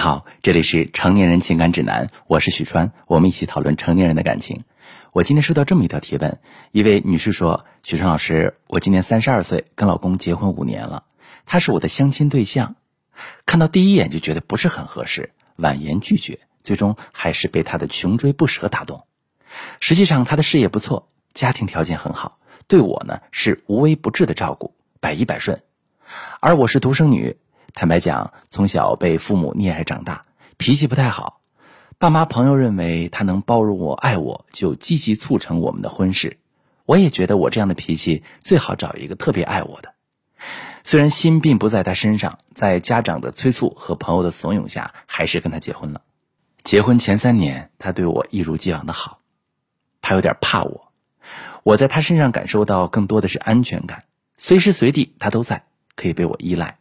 [0.00, 4.64] 好，这里是成年人情感指南，我是许川，我们一起讨论成年人的感情。
[5.12, 6.40] 我今天收到这么一条提问，
[6.72, 11.04] 一位女士说：“许川老师，我今年三十二岁，跟老公结婚五年了，
[11.44, 12.76] 他是我的相亲对象，
[13.44, 19.04] 看到第一眼就觉得不是很合适，婉言拒绝，最终还是被他的穷追不舍打动。
[19.80, 22.38] 实际上，他的事业不错，家庭条件很好，
[22.68, 25.62] 对我呢是无微不至的照顾，百依百顺，
[26.40, 27.36] 而我是独生女。”
[27.74, 30.24] 坦白讲，从小被父母溺爱长大，
[30.56, 31.40] 脾气不太好。
[31.98, 36.38] 爸妈朋友认为他能包容我、爱我，就积极促成我们的婚事。
[36.86, 39.92] 我也觉得我这样的脾气最好找一个特别爱我的。
[40.82, 46.00] 虽然心并不在他身上，在家长的催促和朋友的怂恿下，还是跟他结婚了。
[46.64, 49.20] 结婚前三年，他对我一如既往的好。
[50.02, 50.90] 他有点怕我，
[51.62, 54.04] 我在他身上感受到更多的是安全感，
[54.36, 55.64] 随时随地他都在，
[55.94, 56.78] 可以被我依赖。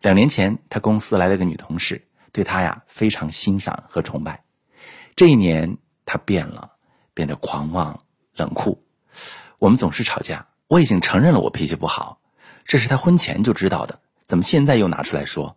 [0.00, 4.44] 两年前，他公司来了个女同事，对他呀非常欣赏和崇拜。
[5.16, 6.72] 这一年，他变了，
[7.14, 8.04] 变得狂妄
[8.36, 8.84] 冷酷。
[9.58, 12.20] 我们总是吵架，我已经承认了我脾气不好，
[12.64, 15.56] 这是他婚前就知道的，怎么现在又拿出来说？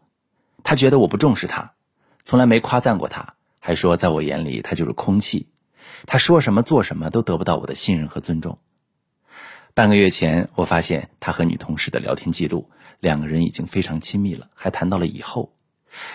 [0.64, 1.74] 他觉得我不重视他，
[2.24, 5.50] 从来没夸赞过他，还说在我眼里他就是空气，
[6.06, 8.60] 他说什么做什么都得不到我的信任和尊重。
[9.82, 15.56] 半个月前，我发现他和女同事的聊天记录，两个人已经非常亲密了，还谈到了以后。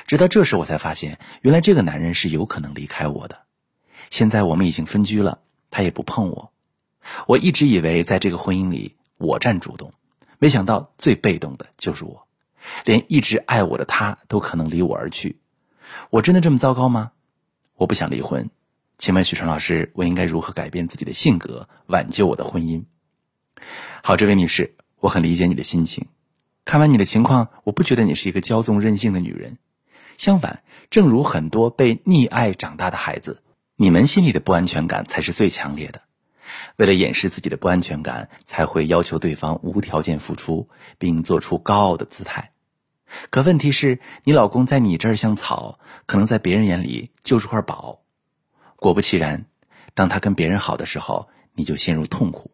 [0.06, 3.40] 直到这时，我才发现，原来这个男人是有可能离开我的。
[4.08, 6.52] 现在我们已经分居了，他也不碰我。
[7.26, 9.92] 我一直以为在这个婚姻里我占主动，
[10.38, 12.28] 没想到最被动的就是我，
[12.84, 15.40] 连一直爱我的他都可能离我而去。
[16.10, 17.10] 我真的这么糟糕吗？
[17.74, 18.48] 我不想离婚，
[18.96, 22.84] 请问许川老师，我应该如何改变自己的性格，挽救我的婚姻？
[24.02, 26.06] 好，这位女士，我很理解你的心情。
[26.64, 29.58] 看完你的情况，我不觉得你是一个骄纵任性的女人。
[30.16, 33.42] 相反，正如很多被溺爱长大的孩子，
[33.76, 36.02] 你们心里的不安全感才是最强烈的。
[36.76, 40.68] 为了掩饰自己的不安全感，才会要求对方无条件付出，
[40.98, 42.52] 并做出高傲的姿态。
[43.30, 48.00] 可问题是，你老公在你这儿像草，可能在别人眼里就是块宝。
[48.76, 49.46] 果不其然，
[49.94, 52.50] 当他跟别人好的时候，你就陷入痛苦。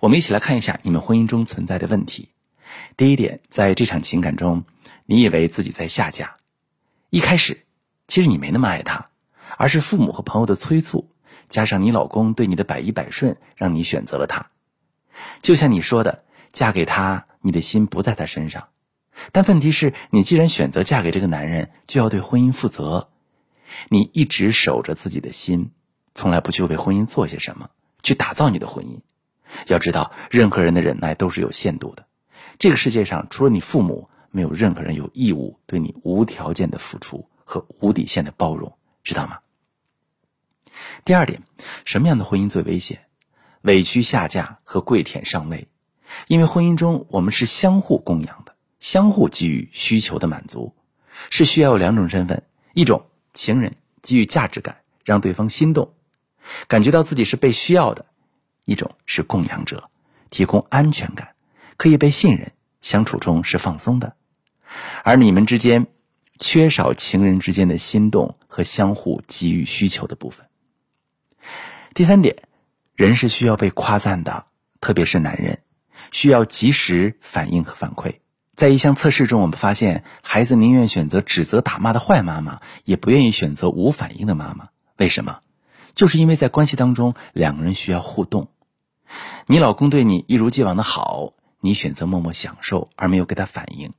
[0.00, 2.30] 我们一起来看一下你们婚姻中存在的问题。
[2.96, 4.64] 第一点，在这场情感中，
[5.06, 6.36] 你以为自己在下嫁。
[7.10, 7.64] 一开始，
[8.06, 9.10] 其实你没那么爱他，
[9.56, 11.10] 而是父母和朋友的催促，
[11.48, 14.50] 加上你老公对你的百依百顺，让你选择了他。
[15.40, 18.68] 就像你说的，嫁给他，你的心不在他身上。
[19.32, 23.08] 但问题是，你既然选择嫁给这个男人，就要对婚姻负责。
[23.88, 25.72] 你一直守着自己的心，
[26.14, 27.70] 从来不去为婚姻做些什么，
[28.02, 29.00] 去打造你的婚姻。
[29.66, 32.06] 要知道，任何人的忍耐都是有限度的。
[32.58, 39.38] 这个世界上，除了你父母，没有任何人有义务对你无条件的付出和无底线的包容，知道吗？
[41.04, 41.42] 第二点，
[41.84, 43.06] 什么样的婚姻最危险？
[43.62, 45.68] 委屈下嫁和跪舔上位。
[46.26, 50.74] 因为婚姻中，我们是相互供养的，相互给予需求的满足，
[51.30, 55.92] 是需要有两种身份：一种情人，给予价值感，让对方心动，
[56.66, 58.06] 感觉到自己是被需要的。
[58.64, 59.90] 一种是供养者，
[60.30, 61.34] 提供安全感，
[61.76, 64.12] 可以被信任，相处中是放松的；
[65.02, 65.88] 而你们之间
[66.38, 70.46] 缺少情人之间的心动和相互给予需求的部分。
[71.94, 72.44] 第三点，
[72.94, 74.46] 人是需要被夸赞的，
[74.80, 75.62] 特别是男人
[76.12, 78.20] 需要及时反应和反馈。
[78.54, 84.68] 在一项测试中，我们发现孩子宁愿选择指责打骂的坏妈妈，也不愿意选择无反应的妈妈。
[84.96, 85.40] 为什么？
[85.96, 88.52] 就是因为在关系当中，两个人需要互动。
[89.50, 93.94] 你老公对你一如既往的好，你选择默默享受而没有给他反应，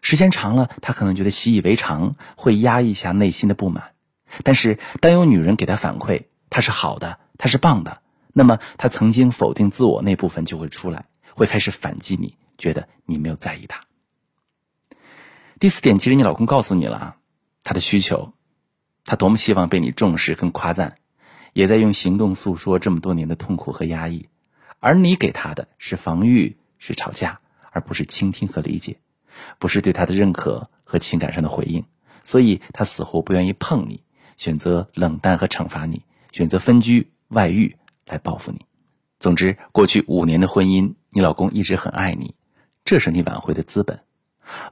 [0.00, 3.92] 时间长了，他可能觉得习以为常，会压抑下内心的不满。
[4.44, 8.00] 但是，当有女人给他反馈，他是好的，他是棒的，
[8.32, 11.04] 那么他曾经否定自我那部分就会出来，
[11.34, 13.82] 会开始反击你，觉得你没有在意他。
[15.60, 17.16] 第四点，其实你老公告诉你了啊
[17.62, 18.32] 他的需求，
[19.04, 20.94] 他多么希望被你重视跟夸赞，
[21.52, 24.30] 也在用行动诉说这么多年的痛苦和压抑。
[24.84, 27.40] 而你给他的是防御，是吵架，
[27.70, 28.98] 而不是倾听和理解，
[29.58, 31.86] 不是对他的认可和情感上的回应，
[32.20, 34.02] 所以他死活不愿意碰你，
[34.36, 36.02] 选择冷淡和惩罚你，
[36.32, 38.66] 选择分居、外遇来报复你。
[39.18, 42.34] 总之，过去五年的婚姻，你老公一直很爱你，
[42.84, 44.00] 这是你挽回的资本。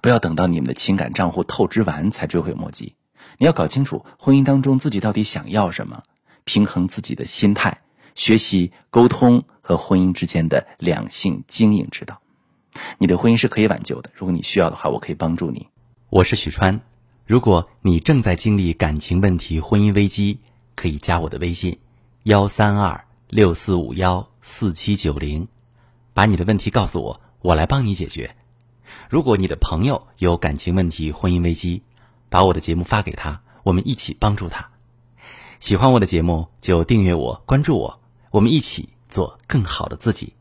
[0.03, 2.97] 不要等到你们的情感账户透支完才追悔莫及，
[3.39, 6.03] 你要搞清楚婚姻当中自己到底想要什么，
[6.45, 7.81] 平衡自己的心态。
[8.15, 12.21] 学习沟通和婚姻之间的两性经营之道，
[12.99, 14.11] 你的婚姻是可以挽救的。
[14.15, 15.69] 如果你需要的话，我可以帮助你。
[16.11, 16.81] 我是许川，
[17.25, 20.41] 如果你正在经历感情问题、婚姻危机，
[20.75, 21.79] 可以加我的微信：
[22.25, 25.49] 幺三二六四五幺四七九零，
[26.13, 28.35] 把你的问题告诉我，我来帮你解决。
[29.09, 31.83] 如果你的朋友有感情问题、婚姻危机，
[32.29, 34.69] 把我的节目发给他，我们一起帮助他。
[35.61, 38.01] 喜欢我的节目就订阅我、关注我，
[38.31, 40.33] 我们一起做更好的自己。